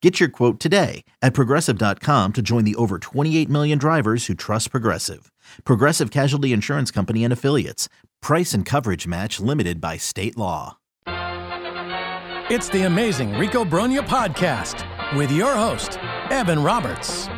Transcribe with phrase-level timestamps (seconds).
[0.00, 4.70] Get your quote today at progressive.com to join the over 28 million drivers who trust
[4.70, 5.32] Progressive.
[5.64, 7.88] Progressive Casualty Insurance Company and Affiliates.
[8.22, 10.78] Price and coverage match limited by state law.
[12.50, 14.86] It's the amazing Rico Brogna podcast
[15.16, 15.98] with your host,
[16.30, 17.28] Evan Roberts.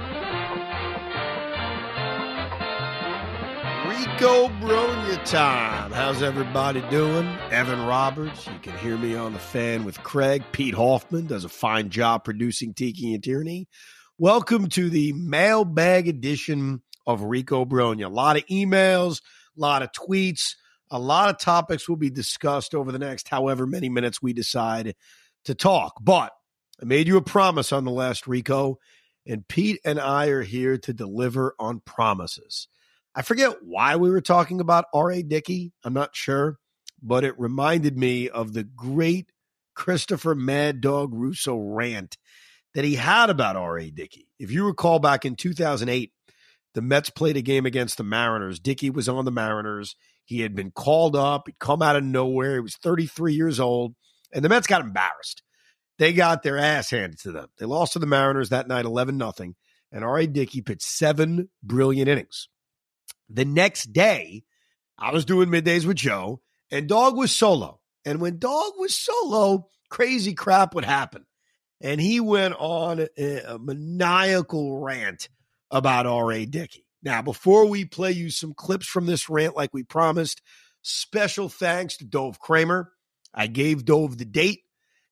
[3.90, 5.90] Rico Brogna time.
[5.90, 7.26] How's everybody doing?
[7.50, 8.46] Evan Roberts.
[8.46, 10.44] You can hear me on the fan with Craig.
[10.52, 13.66] Pete Hoffman does a fine job producing Tiki and Tierney.
[14.16, 18.04] Welcome to the mailbag edition of Rico Brogna.
[18.04, 19.22] A lot of emails,
[19.56, 20.54] a lot of tweets,
[20.88, 24.94] a lot of topics will be discussed over the next however many minutes we decide
[25.46, 25.94] to talk.
[26.00, 26.30] But
[26.80, 28.78] I made you a promise on the last Rico,
[29.26, 32.68] and Pete and I are here to deliver on promises.
[33.14, 35.22] I forget why we were talking about R.A.
[35.22, 35.72] Dickey.
[35.84, 36.58] I'm not sure,
[37.02, 39.30] but it reminded me of the great
[39.74, 42.16] Christopher Mad Dog Russo rant
[42.74, 43.90] that he had about R.A.
[43.90, 44.28] Dickey.
[44.38, 46.12] If you recall back in 2008,
[46.74, 48.60] the Mets played a game against the Mariners.
[48.60, 49.96] Dickey was on the Mariners.
[50.24, 51.44] He had been called up.
[51.46, 52.54] He'd come out of nowhere.
[52.54, 53.96] He was 33 years old,
[54.32, 55.42] and the Mets got embarrassed.
[55.98, 57.48] They got their ass handed to them.
[57.58, 59.56] They lost to the Mariners that night, 11 nothing.
[59.90, 60.28] And R.A.
[60.28, 62.49] Dickey pitched seven brilliant innings.
[63.30, 64.44] The next day,
[64.98, 67.80] I was doing middays with Joe, and Dog was solo.
[68.04, 71.26] And when Dog was solo, crazy crap would happen.
[71.80, 75.28] And he went on a, a maniacal rant
[75.70, 76.44] about R.A.
[76.44, 76.84] Dickey.
[77.02, 80.42] Now, before we play you some clips from this rant, like we promised,
[80.82, 82.92] special thanks to Dov Kramer.
[83.32, 84.60] I gave Dov the date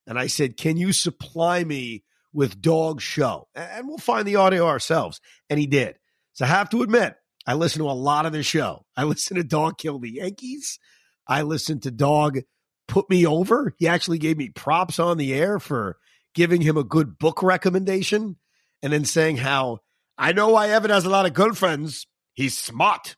[0.06, 3.48] and I said, Can you supply me with Dog's show?
[3.54, 5.20] And we'll find the audio ourselves.
[5.48, 5.96] And he did.
[6.32, 7.14] So I have to admit,
[7.48, 8.84] I listen to a lot of the show.
[8.94, 10.78] I listen to Dog Kill the Yankees.
[11.26, 12.40] I listen to Dog
[12.86, 13.74] Put Me Over.
[13.78, 15.96] He actually gave me props on the air for
[16.34, 18.36] giving him a good book recommendation
[18.82, 19.78] and then saying how
[20.18, 22.06] I know why Evan has a lot of girlfriends.
[22.34, 23.16] He's smart.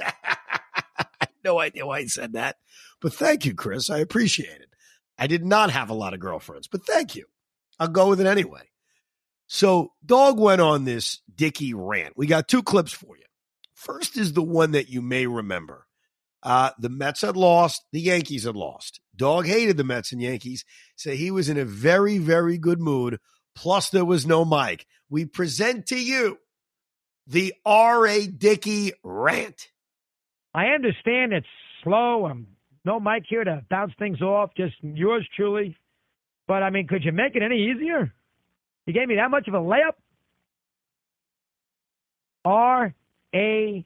[1.44, 2.56] No idea why he said that.
[3.00, 3.90] But thank you, Chris.
[3.90, 4.68] I appreciate it.
[5.18, 7.26] I did not have a lot of girlfriends, but thank you.
[7.78, 8.62] I'll go with it anyway.
[9.48, 12.14] So, Dog went on this Dickey rant.
[12.16, 13.24] We got two clips for you.
[13.82, 15.88] First is the one that you may remember.
[16.40, 19.00] Uh, the Mets had lost, the Yankees had lost.
[19.16, 23.18] Dog hated the Mets and Yankees, so he was in a very, very good mood.
[23.56, 24.86] Plus, there was no mic.
[25.10, 26.38] We present to you
[27.26, 28.28] the R.A.
[28.28, 29.68] Dickey rant.
[30.54, 31.46] I understand it's
[31.82, 32.26] slow.
[32.26, 32.46] I'm
[32.84, 34.50] no mic here to bounce things off.
[34.56, 35.76] Just yours truly.
[36.46, 38.12] But I mean, could you make it any easier?
[38.86, 39.94] You gave me that much of a layup.
[42.44, 42.94] R.
[43.34, 43.84] A.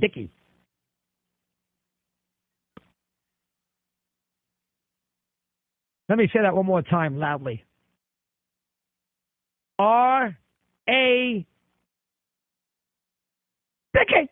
[0.00, 0.30] Dickey.
[6.08, 7.64] Let me say that one more time loudly.
[9.78, 10.36] R.
[10.88, 11.46] A.
[13.94, 14.30] Dickey.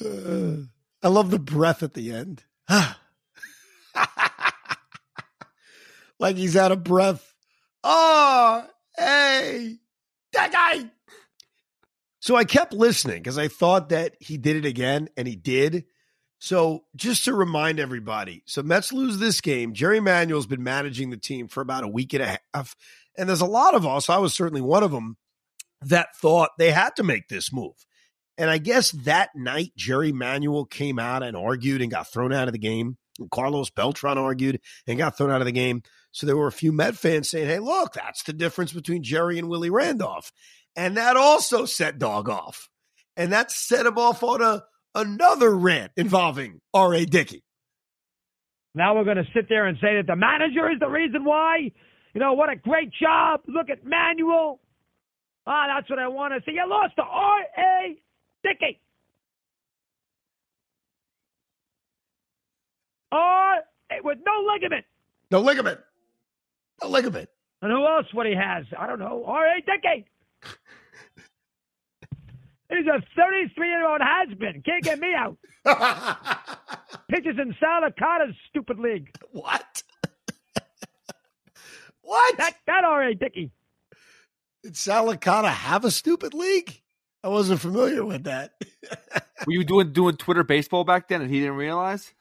[1.02, 2.44] I love the breath at the end.
[6.18, 7.34] like he's out of breath.
[7.84, 8.66] Oh,
[8.98, 9.76] hey,
[10.32, 10.90] that guy.
[12.20, 15.84] So I kept listening because I thought that he did it again, and he did.
[16.40, 19.72] So just to remind everybody, so Mets lose this game.
[19.74, 22.76] Jerry Manuel's been managing the team for about a week and a half,
[23.16, 24.08] and there's a lot of us.
[24.08, 25.16] I was certainly one of them
[25.82, 27.74] that thought they had to make this move.
[28.36, 32.48] And I guess that night, Jerry Manuel came out and argued and got thrown out
[32.48, 32.96] of the game.
[33.32, 35.82] Carlos Beltran argued and got thrown out of the game.
[36.12, 39.38] So there were a few Met fans saying, hey, look, that's the difference between Jerry
[39.38, 40.32] and Willie Randolph.
[40.74, 42.68] And that also set Dog off.
[43.16, 44.64] And that set him off on a
[44.94, 47.04] another rant involving R.A.
[47.04, 47.42] Dickey.
[48.74, 51.72] Now we're going to sit there and say that the manager is the reason why.
[52.14, 53.40] You know, what a great job.
[53.46, 54.60] Look at Manuel.
[55.46, 56.54] Ah, that's what I want to see.
[56.54, 57.96] You lost to R.A.
[58.42, 58.80] Dickey.
[63.10, 63.56] R.
[64.02, 64.84] with no ligament.
[65.30, 65.80] No ligament.
[66.82, 67.28] No ligament.
[67.62, 68.66] And who else would he has?
[68.78, 69.24] I don't know.
[69.26, 69.60] R.A.
[69.60, 70.06] Dickey.
[72.70, 74.62] He's a 33 year old has been.
[74.62, 75.36] Can't get me out.
[77.10, 79.10] Pitches in Sal Licata's stupid league.
[79.32, 79.82] What?
[82.02, 82.36] what?
[82.36, 83.14] That that R.A.
[83.14, 83.50] Dickey.
[84.62, 86.82] Did Sal Licata have a stupid league?
[87.24, 88.52] I wasn't familiar with that.
[89.46, 92.12] Were you doing doing Twitter baseball back then and he didn't realize?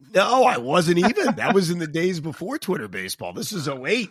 [0.00, 1.36] No, I wasn't even.
[1.36, 3.32] that was in the days before Twitter baseball.
[3.32, 4.10] This is 08.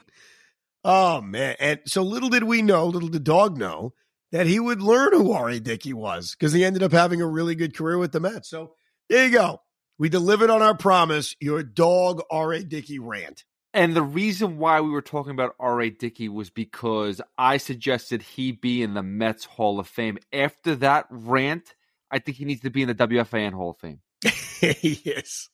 [0.84, 1.56] Oh man.
[1.60, 3.94] And so little did we know, little did dog know,
[4.32, 5.60] that he would learn who R.A.
[5.60, 8.50] Dickey was because he ended up having a really good career with the Mets.
[8.50, 8.74] So
[9.10, 9.62] there you go.
[9.98, 11.36] We delivered on our promise.
[11.40, 12.64] Your dog R.A.
[12.64, 13.46] Dickey rant.
[13.74, 15.90] And the reason why we were talking about R.A.
[15.90, 20.18] Dickey was because I suggested he be in the Mets Hall of Fame.
[20.32, 21.76] After that rant,
[22.10, 24.00] I think he needs to be in the WFAN Hall of Fame.
[24.82, 25.50] yes.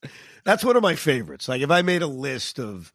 [0.46, 1.48] That's one of my favorites.
[1.48, 2.92] Like if I made a list of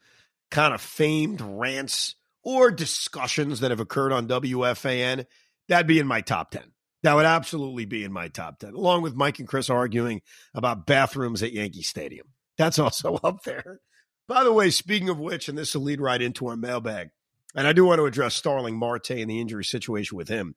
[0.50, 5.26] kind of famed rants or discussions that have occurred on WFAN,
[5.68, 6.62] that'd be in my top 10.
[7.02, 10.22] That would absolutely be in my top 10, along with Mike and Chris arguing
[10.54, 12.26] about bathrooms at Yankee Stadium.
[12.58, 13.80] That's also up there.
[14.28, 17.10] By the way, speaking of which, and this will lead right into our mailbag,
[17.54, 20.56] and I do want to address Starling Marte and the injury situation with him.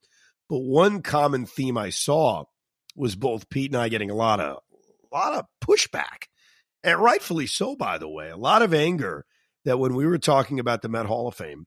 [0.50, 2.46] But one common theme I saw
[2.96, 4.58] was both Pete and I getting a lot of
[5.12, 6.28] a lot of pushback.
[6.84, 9.26] And rightfully so, by the way, a lot of anger
[9.66, 11.66] that when we were talking about the Met Hall of Fame,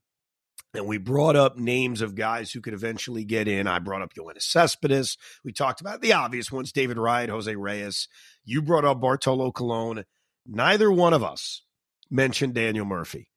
[0.74, 3.66] and we brought up names of guys who could eventually get in.
[3.66, 5.18] I brought up Yoenis Cespedes.
[5.44, 8.08] We talked about the obvious ones, David Wright, Jose Reyes.
[8.44, 10.04] You brought up Bartolo Colon.
[10.46, 11.62] Neither one of us
[12.10, 13.28] mentioned Daniel Murphy.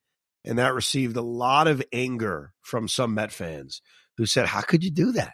[0.45, 3.81] And that received a lot of anger from some Met fans
[4.17, 5.33] who said, How could you do that?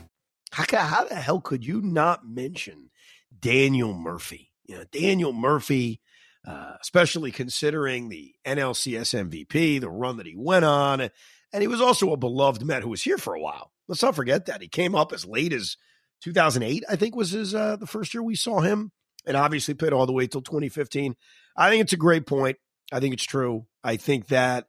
[0.51, 2.89] How, how the hell could you not mention
[3.37, 4.51] Daniel Murphy?
[4.65, 6.01] You know, Daniel Murphy,
[6.45, 11.81] uh, especially considering the NLCS MVP, the run that he went on, and he was
[11.81, 13.71] also a beloved Met who was here for a while.
[13.87, 15.75] Let's not forget that he came up as late as
[16.23, 16.83] 2008.
[16.89, 18.91] I think was his uh, the first year we saw him,
[19.25, 21.15] and obviously played all the way till 2015.
[21.55, 22.57] I think it's a great point.
[22.91, 23.65] I think it's true.
[23.83, 24.67] I think that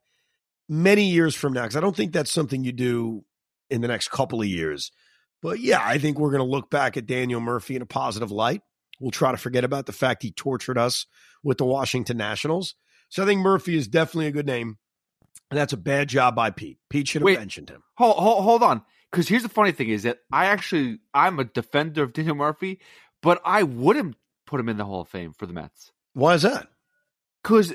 [0.68, 3.24] many years from now, because I don't think that's something you do
[3.70, 4.92] in the next couple of years.
[5.42, 8.30] But yeah, I think we're going to look back at Daniel Murphy in a positive
[8.30, 8.62] light.
[9.00, 11.06] We'll try to forget about the fact he tortured us
[11.42, 12.76] with the Washington Nationals.
[13.08, 14.78] So I think Murphy is definitely a good name.
[15.50, 16.78] And that's a bad job by Pete.
[16.88, 17.82] Pete should have Wait, mentioned him.
[17.98, 18.82] Hold, hold, hold on.
[19.10, 22.80] Because here's the funny thing is that I actually, I'm a defender of Daniel Murphy,
[23.20, 24.16] but I wouldn't
[24.46, 25.92] put him in the Hall of Fame for the Mets.
[26.14, 26.68] Why is that?
[27.42, 27.74] Because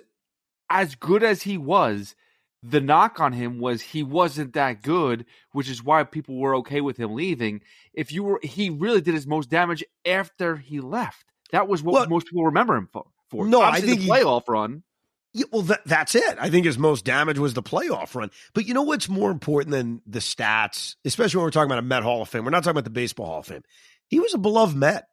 [0.69, 2.15] as good as he was,
[2.63, 6.81] the knock on him was he wasn't that good, which is why people were okay
[6.81, 7.61] with him leaving.
[7.93, 11.25] If you were, he really did his most damage after he left.
[11.51, 13.05] That was what well, most people remember him for.
[13.29, 13.47] for.
[13.47, 14.83] No, Obviously, I think the playoff he, run.
[15.33, 16.37] Yeah, well, that, that's it.
[16.39, 18.31] I think his most damage was the playoff run.
[18.53, 21.83] But you know what's more important than the stats, especially when we're talking about a
[21.83, 22.43] Met Hall of Fame?
[22.43, 23.63] We're not talking about the Baseball Hall of Fame.
[24.07, 25.07] He was a beloved Met.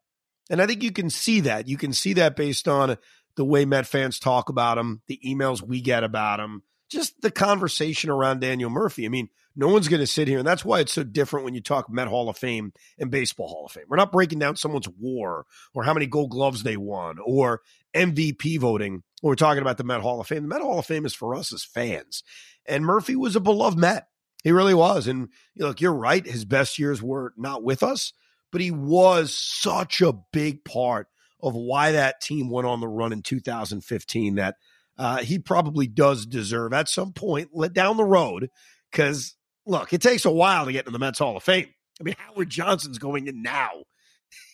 [0.51, 1.69] And I think you can see that.
[1.69, 2.97] You can see that based on
[3.37, 7.31] the way Met fans talk about him, the emails we get about him just the
[7.31, 9.07] conversation around Daniel Murphy.
[9.07, 11.55] I mean, no one's going to sit here, and that's why it's so different when
[11.55, 13.85] you talk Met Hall of Fame and Baseball Hall of Fame.
[13.89, 17.63] We're not breaking down someone's war or how many Gold Gloves they won or
[17.95, 19.03] MVP voting.
[19.21, 21.15] When we're talking about the Met Hall of Fame, the Met Hall of Fame is
[21.15, 22.25] for us as fans.
[22.67, 24.09] And Murphy was a beloved Met.
[24.43, 25.07] He really was.
[25.07, 26.27] And look, you're right.
[26.27, 28.13] His best years were not with us,
[28.51, 31.09] but he was such a big part
[31.41, 34.57] of why that team went on the run in 2015 that–
[34.99, 38.51] uh, he probably does deserve at some point let down the road
[38.91, 39.35] because
[39.67, 41.69] look, it takes a while to get into the Mets Hall of Fame.
[42.01, 43.71] I mean, Howard Johnson's going in now.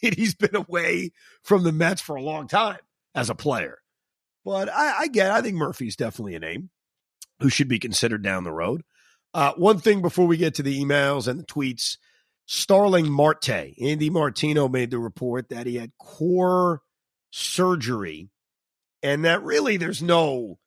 [0.02, 2.80] And he's been away from the Mets for a long time
[3.14, 3.78] as a player.
[4.44, 6.68] But I, I get, I think Murphy's definitely a name
[7.40, 8.82] who should be considered down the road.
[9.32, 11.96] Uh, one thing before we get to the emails and the tweets
[12.44, 16.82] Starling Marte, Andy Martino made the report that he had core
[17.30, 18.28] surgery
[19.02, 20.58] and that really there's no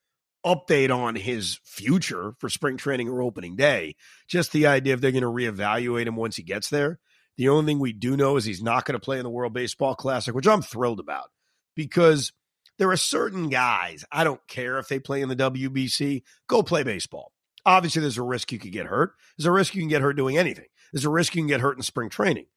[0.46, 3.96] update on his future for spring training or opening day.
[4.28, 7.00] Just the idea if they're going to reevaluate him once he gets there.
[7.38, 9.54] The only thing we do know is he's not going to play in the World
[9.54, 11.32] Baseball Classic, which I'm thrilled about
[11.76, 12.32] because
[12.78, 16.84] there are certain guys, I don't care if they play in the WBC, go play
[16.84, 17.32] baseball.
[17.66, 19.14] Obviously, there's a risk you could get hurt.
[19.38, 20.66] There's a risk you can get hurt doing anything.
[20.92, 22.48] There's a risk you can get hurt in spring training.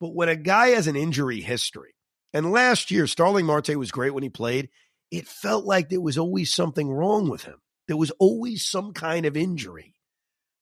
[0.00, 1.94] But when a guy has an injury history,
[2.34, 4.68] and last year, Starling Marte was great when he played,
[5.10, 7.60] it felt like there was always something wrong with him.
[7.86, 9.94] There was always some kind of injury.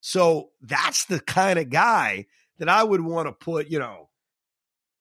[0.00, 2.26] So that's the kind of guy
[2.58, 4.08] that I would want to put, you know,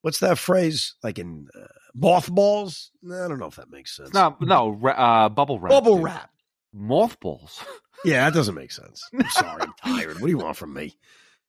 [0.02, 0.96] what's that phrase?
[1.04, 2.92] Like in uh, mothballs?
[3.06, 4.14] I don't know if that makes sense.
[4.14, 5.72] No, no, uh, bubble wrap.
[5.72, 6.06] Bubble dude.
[6.06, 6.30] wrap.
[6.74, 7.64] Mothballs.
[8.04, 9.08] Yeah, that doesn't make sense.
[9.14, 10.16] I'm sorry, I'm tired.
[10.20, 10.98] What do you want from me?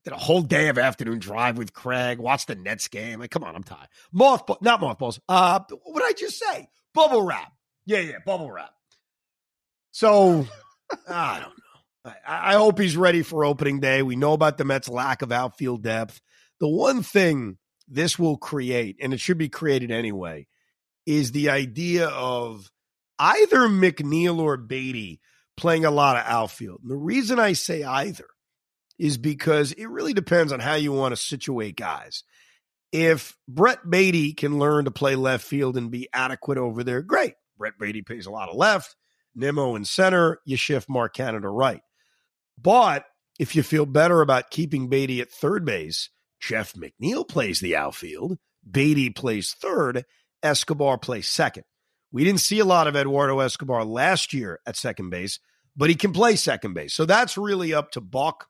[0.05, 3.19] Did a whole day of afternoon drive with Craig, watch the Nets game.
[3.19, 3.89] Like, come on, I'm tired.
[4.15, 5.19] Mothball, not mothballs.
[5.29, 6.69] Uh, what did I just say?
[6.95, 7.53] Bubble wrap.
[7.87, 8.73] Yeah, yeah, bubble wrap.
[9.93, 10.47] So,
[11.09, 12.13] I don't know.
[12.27, 14.03] I, I hope he's ready for opening day.
[14.03, 16.21] We know about the Mets' lack of outfield depth.
[16.61, 20.47] The one thing this will create, and it should be created anyway,
[21.07, 22.71] is the idea of
[23.19, 25.21] either McNeil or Baty
[25.57, 26.81] playing a lot of outfield.
[26.83, 28.27] And the reason I say either
[28.99, 32.25] is because it really depends on how you want to situate guys.
[32.93, 37.35] If Brett Baty can learn to play left field and be adequate over there, great.
[37.59, 38.97] Brett Baty plays a lot of left,
[39.35, 41.83] Nimmo in center, you shift Mark Canha right.
[42.61, 43.05] But
[43.39, 46.11] if you feel better about keeping Baty at third base,
[46.41, 50.05] Jeff McNeil plays the outfield, Baty plays third,
[50.43, 51.65] Escobar plays second.
[52.13, 55.39] We didn't see a lot of Eduardo Escobar last year at second base,
[55.77, 56.95] but he can play second base.
[56.95, 58.49] So that's really up to Buck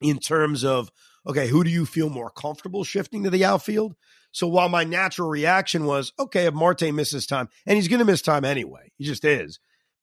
[0.00, 0.90] in terms of
[1.26, 3.94] okay, who do you feel more comfortable shifting to the outfield?
[4.34, 8.04] So while my natural reaction was, okay, if Marte misses time, and he's going to
[8.04, 9.60] miss time anyway, he just is.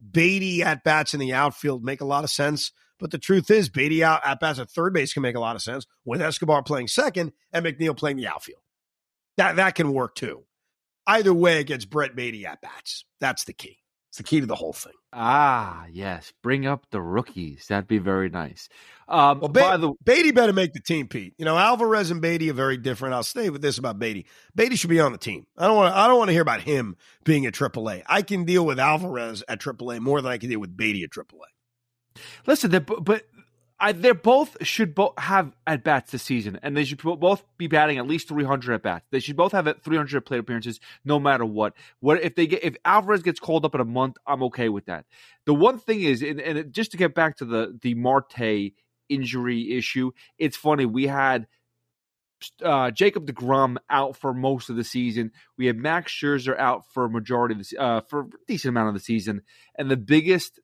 [0.10, 2.72] Baty at bats in the outfield make a lot of sense.
[2.98, 5.58] But the truth is, Baty out at bats at third base can make a lot
[5.58, 8.62] of sense with Escobar playing second and McNeil playing the outfield.
[9.36, 10.46] That that can work too.
[11.06, 13.04] Either way, it gets Brett Baty at bats.
[13.20, 13.81] That's the key.
[14.12, 14.92] It's the key to the whole thing.
[15.14, 16.34] Ah, yes.
[16.44, 17.68] Bring up the rookies.
[17.70, 18.68] That'd be very nice.
[19.08, 21.34] Um, Well, by the Baty better make the team, Pete.
[21.38, 23.16] You know, Alvarez and Baty are very different.
[23.16, 24.26] I'll stay with this about Baty.
[24.54, 25.48] Baty should be on the team.
[25.58, 25.96] I don't want.
[25.96, 28.04] I don't want to hear about him being at AAA.
[28.06, 31.12] I can deal with Alvarez at AAA more than I can deal with Baty at
[31.12, 31.48] AAA.
[32.46, 33.24] listen, but
[33.82, 37.66] I, they're both should both have at bats this season, and they should both be
[37.66, 39.08] batting at least 300 at bats.
[39.10, 41.74] They should both have at 300 plate appearances, no matter what.
[42.00, 44.18] What if they get if Alvarez gets called up in a month?
[44.28, 45.06] I'm okay with that.
[45.46, 48.74] The one thing is, and, and just to get back to the the Marte
[49.10, 51.48] injury issue, it's funny we had.
[52.64, 55.32] Uh, Jacob Degrom out for most of the season.
[55.60, 58.88] We had Max Scherzer out for a majority of the uh, for a decent amount
[58.88, 59.44] of the season,
[59.76, 60.60] and the biggest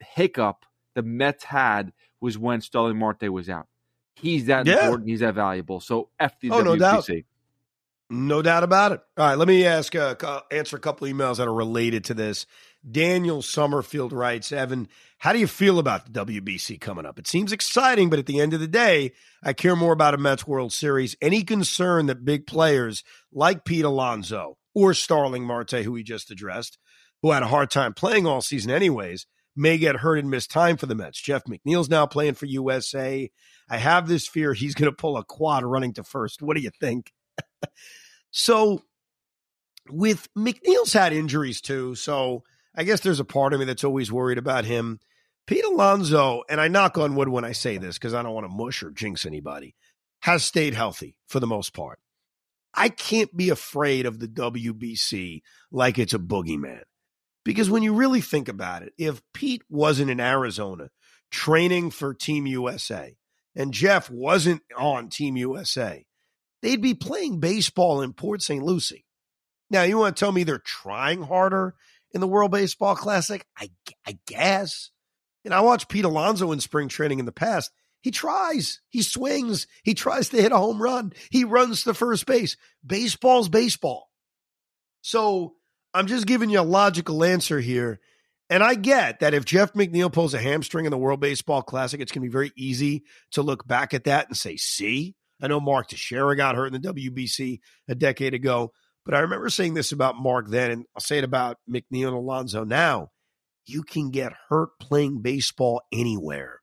[0.00, 1.92] hiccup the Mets had
[2.24, 3.66] was when Starling Marte was out.
[4.16, 4.84] He's that Yeah.
[4.84, 5.08] important.
[5.08, 5.80] He's that valuable.
[5.80, 7.08] So F the Oh, no doubt.
[8.10, 9.00] No doubt about it.
[9.16, 10.14] All right, let me ask uh,
[10.52, 12.44] answer a couple emails that are related to this.
[12.88, 14.88] Daniel Summerfield writes, Evan,
[15.18, 17.18] how do you feel about the WBC coming up?
[17.18, 19.12] It seems exciting, but at the end of the day,
[19.42, 21.16] I care more about a Mets World Series.
[21.22, 23.02] Any concern that big players
[23.32, 26.76] like Pete Alonso or Starling Marte, who we just addressed,
[27.22, 30.76] who had a hard time playing all season anyways, may get hurt and miss time
[30.76, 31.20] for the Mets.
[31.20, 33.30] Jeff McNeil's now playing for USA.
[33.68, 36.42] I have this fear he's going to pull a quad running to first.
[36.42, 37.12] What do you think?
[38.30, 38.82] so
[39.90, 42.42] with McNeil's had injuries too, so
[42.74, 45.00] I guess there's a part of me that's always worried about him.
[45.46, 48.46] Pete Alonso, and I knock on wood when I say this because I don't want
[48.46, 49.74] to mush or jinx anybody,
[50.20, 51.98] has stayed healthy for the most part.
[52.72, 56.82] I can't be afraid of the WBC like it's a boogeyman.
[57.44, 60.90] Because when you really think about it, if Pete wasn't in Arizona
[61.30, 63.16] training for Team USA
[63.54, 66.04] and Jeff wasn't on Team USA,
[66.62, 68.64] they'd be playing baseball in Port St.
[68.64, 69.04] Lucie.
[69.70, 71.74] Now, you want to tell me they're trying harder
[72.12, 73.44] in the World Baseball Classic?
[73.58, 73.70] I,
[74.06, 74.90] I guess.
[75.44, 77.70] And I watched Pete Alonso in spring training in the past.
[78.00, 82.26] He tries, he swings, he tries to hit a home run, he runs to first
[82.26, 82.56] base.
[82.86, 84.10] Baseball's baseball.
[85.00, 85.54] So
[85.94, 88.00] I'm just giving you a logical answer here.
[88.50, 92.00] And I get that if Jeff McNeil pulls a hamstring in the World Baseball Classic,
[92.00, 95.46] it's going to be very easy to look back at that and say, see, I
[95.46, 98.72] know Mark Teixeira got hurt in the WBC a decade ago,
[99.04, 102.16] but I remember saying this about Mark then, and I'll say it about McNeil and
[102.16, 103.10] Alonso now.
[103.66, 106.60] You can get hurt playing baseball anywhere.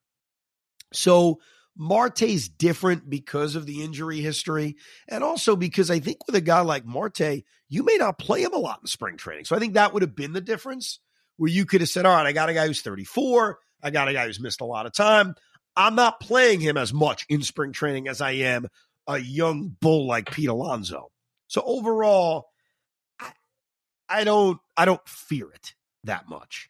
[0.93, 1.39] So
[1.77, 4.75] Marte's different because of the injury history,
[5.07, 8.53] and also because I think with a guy like Marte, you may not play him
[8.53, 9.45] a lot in spring training.
[9.45, 10.99] So I think that would have been the difference.
[11.37, 13.57] where you could have said, all right, I got a guy who's 34.
[13.81, 15.33] I got a guy who's missed a lot of time.
[15.75, 18.67] I'm not playing him as much in spring training as I am
[19.07, 21.09] a young bull like Pete Alonso.
[21.47, 22.47] So overall,
[23.19, 23.31] I,
[24.09, 25.73] I don't I don't fear it
[26.03, 26.69] that much.